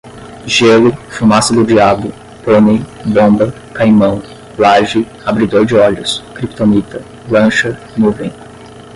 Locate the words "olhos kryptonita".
5.75-7.03